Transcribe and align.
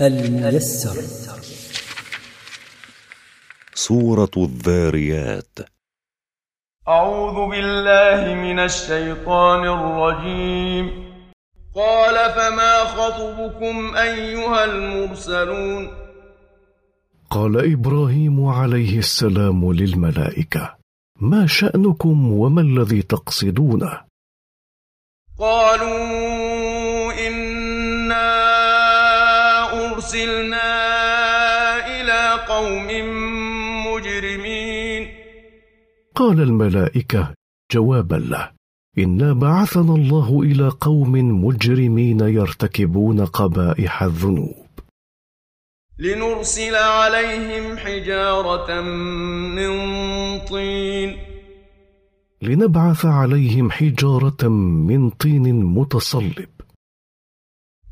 الميسر. 0.00 1.02
سورة 3.74 4.30
الذاريات. 4.36 5.58
أعوذ 6.88 7.50
بالله 7.50 8.34
من 8.34 8.58
الشيطان 8.58 9.60
الرجيم. 9.64 11.14
قال 11.74 12.14
فما 12.14 12.84
خطبكم 12.84 13.96
أيها 13.96 14.64
المرسلون؟ 14.64 16.04
قال 17.30 17.72
إبراهيم 17.72 18.46
عليه 18.46 18.98
السلام 18.98 19.72
للملائكة 19.72 20.76
ما 21.20 21.46
شأنكم 21.46 22.32
وما 22.32 22.60
الذي 22.60 23.02
تقصدونه 23.02 24.00
قالوا 25.38 25.98
أرسلنا 30.14 30.70
إلى 31.86 32.44
قوم 32.48 32.86
مجرمين. 33.86 35.08
قال 36.14 36.40
الملائكة 36.40 37.34
جوابا 37.72 38.14
له 38.14 38.50
انا 38.98 39.32
بعثنا 39.32 39.94
الله 39.94 40.42
إلى 40.42 40.68
قوم 40.68 41.44
مجرمين 41.44 42.20
يرتكبون 42.20 43.24
قبائح 43.24 44.02
الذنوب. 44.02 44.66
لنرسل 45.98 46.74
عليهم 46.74 47.76
حجارة 47.76 48.80
من 49.56 49.72
طين. 50.38 51.16
لنبعث 52.42 53.06
عليهم 53.06 53.70
حجارة 53.70 54.48
من 54.88 55.10
طين 55.10 55.64
متصلب. 55.64 56.48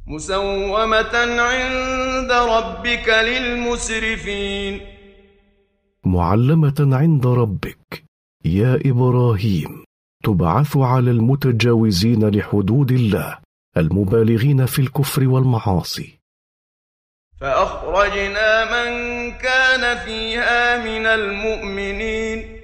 مسومة 0.06 1.14
عند 1.38 2.32
ربك 2.32 3.08
للمسرفين. 3.08 4.80
معلمة 6.04 6.88
عند 6.92 7.26
ربك. 7.26 8.04
يا 8.44 8.78
إبراهيم 8.86 9.84
تبعث 10.24 10.76
على 10.76 11.10
المتجاوزين 11.10 12.28
لحدود 12.28 12.92
الله 12.92 13.38
المبالغين 13.76 14.66
في 14.66 14.78
الكفر 14.78 15.28
والمعاصي. 15.28 16.18
فأخرجنا 17.40 18.64
من 18.64 18.90
كان 19.30 19.98
فيها 19.98 20.84
من 20.84 21.06
المؤمنين. 21.06 22.62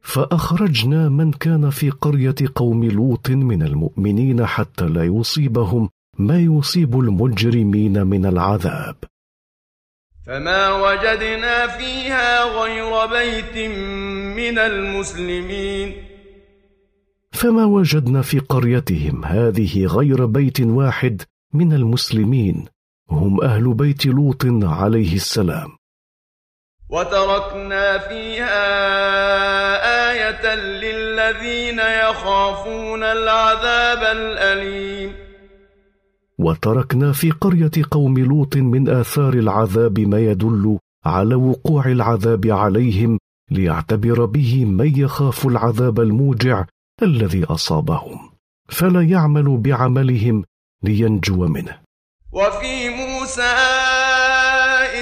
فأخرجنا 0.00 1.08
من 1.08 1.32
كان 1.32 1.70
في 1.70 1.90
قرية 1.90 2.34
قوم 2.54 2.84
لوط 2.84 3.30
من 3.30 3.62
المؤمنين 3.62 4.46
حتى 4.46 4.84
لا 4.84 5.04
يصيبهم 5.04 5.90
ما 6.18 6.38
يصيب 6.38 7.00
المجرمين 7.00 8.06
من 8.06 8.26
العذاب. 8.26 8.96
فما 10.26 10.72
وجدنا 10.72 11.66
فيها 11.66 12.44
غير 12.44 13.06
بيت 13.06 13.56
من 14.36 14.58
المسلمين. 14.58 15.94
فما 17.32 17.64
وجدنا 17.64 18.22
في 18.22 18.38
قريتهم 18.38 19.24
هذه 19.24 19.86
غير 19.86 20.26
بيت 20.26 20.60
واحد 20.60 21.22
من 21.52 21.72
المسلمين. 21.72 22.66
هم 23.10 23.42
أهل 23.42 23.74
بيت 23.74 24.06
لوط 24.06 24.44
عليه 24.62 25.14
السلام. 25.14 25.70
وتركنا 26.88 27.98
فيها 27.98 28.64
آية 30.10 30.54
للذين 30.54 31.78
يخافون 31.78 33.02
العذاب 33.02 34.16
الأليم. 34.16 35.23
وتركنا 36.38 37.12
في 37.12 37.30
قرية 37.30 37.70
قوم 37.90 38.18
لوط 38.18 38.56
من 38.56 38.88
آثار 38.88 39.34
العذاب 39.34 40.00
ما 40.00 40.18
يدل 40.18 40.78
على 41.04 41.34
وقوع 41.34 41.86
العذاب 41.86 42.46
عليهم 42.46 43.18
ليعتبر 43.50 44.24
به 44.24 44.64
من 44.64 44.98
يخاف 44.98 45.46
العذاب 45.46 46.00
الموجع 46.00 46.64
الذي 47.02 47.44
أصابهم 47.44 48.30
فلا 48.68 49.02
يعمل 49.02 49.56
بعملهم 49.56 50.44
لينجو 50.82 51.46
منه. 51.46 51.78
وفي 52.32 52.88
موسى 52.88 53.54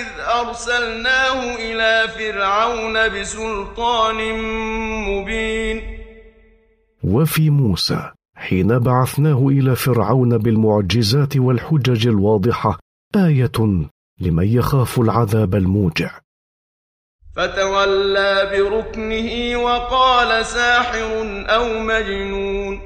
إذ 0.01 0.07
أرسلناه 0.21 1.55
إلى 1.57 2.09
فرعون 2.09 3.21
بسلطان 3.21 4.17
مبين. 5.09 5.83
وفي 7.05 7.51
موسى 7.51 8.11
حين 8.43 8.79
بعثناه 8.79 9.49
إلى 9.49 9.77
فرعون 9.77 10.39
بالمعجزات 10.39 11.37
والحجج 11.37 12.07
الواضحة 12.07 12.79
آية 13.17 13.53
لمن 14.21 14.47
يخاف 14.47 15.01
العذاب 15.01 15.55
الموجع. 15.55 16.11
فتولى 17.37 18.51
بركنه 18.53 19.57
وقال 19.63 20.47
ساحر 20.47 21.11
أو 21.49 21.79
مجنون. 21.79 22.81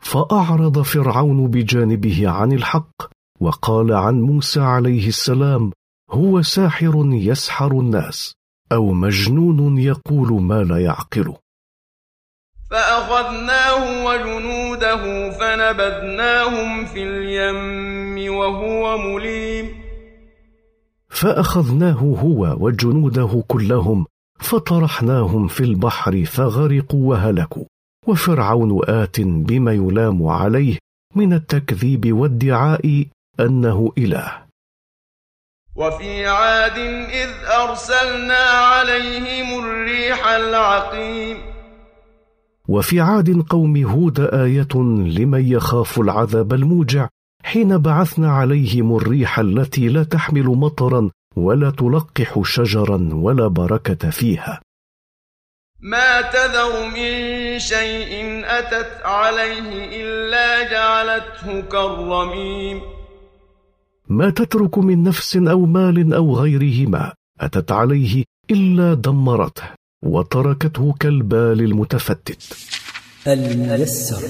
فأعرض 0.00 0.82
فرعون 0.82 1.46
بجانبه 1.50 2.28
عن 2.28 2.52
الحق 2.52 3.14
وقال 3.40 3.92
عن 3.92 4.20
موسى 4.22 4.60
عليه 4.60 5.08
السلام 5.08 5.72
هو 6.10 6.42
ساحر 6.42 7.08
يسحر 7.12 7.72
الناس 7.72 8.34
أو 8.72 8.92
مجنون 8.92 9.78
يقول 9.78 10.42
ما 10.42 10.62
لا 10.62 10.78
يعقله 10.78 11.36
فأخذناه 12.74 14.04
وجنوده 14.04 15.30
فنبذناهم 15.30 16.84
في 16.84 17.02
اليم 17.02 18.34
وهو 18.34 18.98
مليم. 18.98 19.84
فأخذناه 21.08 22.16
هو 22.22 22.56
وجنوده 22.60 23.44
كلهم 23.48 24.06
فطرحناهم 24.40 25.48
في 25.48 25.60
البحر 25.60 26.24
فغرقوا 26.24 27.10
وهلكوا. 27.10 27.64
وفرعون 28.06 28.80
آت 28.88 29.20
بما 29.20 29.72
يلام 29.72 30.26
عليه 30.26 30.78
من 31.14 31.32
التكذيب 31.32 32.12
وادعاء 32.12 33.06
أنه 33.40 33.92
إله. 33.98 34.44
وفي 35.76 36.26
عاد 36.26 36.78
إذ 37.08 37.30
أرسلنا 37.62 38.44
عليهم 38.74 39.64
الريح 39.64 40.26
العقيم. 40.28 41.53
وفي 42.68 43.00
عاد 43.00 43.40
قوم 43.40 43.76
هود 43.84 44.20
آية 44.20 44.74
لمن 45.18 45.52
يخاف 45.52 46.00
العذاب 46.00 46.52
الموجع 46.52 47.08
حين 47.42 47.78
بعثنا 47.78 48.30
عليهم 48.30 48.96
الريح 48.96 49.38
التي 49.38 49.88
لا 49.88 50.02
تحمل 50.02 50.44
مطرا 50.44 51.10
ولا 51.36 51.70
تلقح 51.70 52.40
شجرا 52.42 53.08
ولا 53.12 53.46
بركة 53.46 54.10
فيها. 54.10 54.60
ما 55.80 56.20
تذر 56.20 56.86
من 56.86 57.58
شيء 57.58 58.42
أتت 58.44 59.02
عليه 59.04 60.02
إلا 60.02 60.70
جعلته 60.72 61.60
كالرميم. 61.60 62.80
ما 64.08 64.30
تترك 64.30 64.78
من 64.78 65.02
نفس 65.02 65.36
أو 65.36 65.66
مال 65.66 66.14
أو 66.14 66.34
غيرهما 66.34 67.12
أتت 67.40 67.72
عليه 67.72 68.24
إلا 68.50 68.94
دمرته. 68.94 69.83
وتركته 70.04 70.94
كالبال 71.00 71.60
المتفتت. 71.60 72.42
الميسر. 73.26 74.22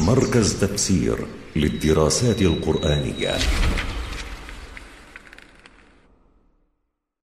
مركز 0.00 0.60
تفسير 0.60 1.16
للدراسات 1.56 2.42
القرآنية. 2.42 3.34